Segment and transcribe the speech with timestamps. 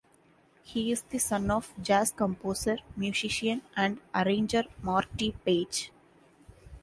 [0.63, 5.91] He is the son of jazz composer, musician, and arranger Marty Paich.